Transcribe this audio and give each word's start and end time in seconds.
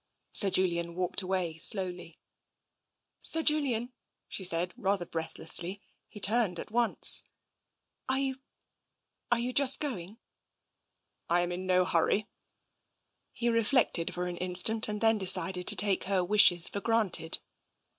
Sir 0.33 0.49
Julian 0.49 0.95
walked 0.95 1.21
away 1.21 1.59
slowly." 1.59 2.17
Sir 3.31 3.43
Julian!" 3.43 3.93
she 4.27 4.43
said, 4.43 4.73
rather 4.75 5.05
breathlessly. 5.05 5.79
He 6.07 6.19
turned 6.19 6.59
at 6.59 6.71
once. 6.71 7.21
"Are 8.09 8.17
you— 8.17 8.41
are 9.31 9.37
you 9.37 9.53
just 9.53 9.79
going?"" 9.79 10.17
I 11.29 11.41
am 11.41 11.51
in 11.51 11.67
no 11.67 11.85
hurry." 11.85 12.25
He 13.31 13.47
reflected 13.47 14.11
for 14.11 14.27
an 14.27 14.37
instant 14.37 14.89
and 14.89 15.01
then 15.01 15.19
decided 15.19 15.67
to 15.67 15.75
take 15.75 16.05
her 16.05 16.25
wishes 16.25 16.67
for 16.67 16.81
granted. 16.81 17.37